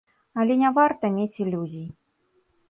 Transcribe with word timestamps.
Але 0.43 0.53
не 0.61 0.71
варта 0.77 1.11
мець 1.17 1.37
ілюзій. 1.45 1.85